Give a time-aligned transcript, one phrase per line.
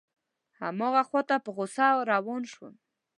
[0.61, 2.73] هماغه خواته په غوسه روان شوم.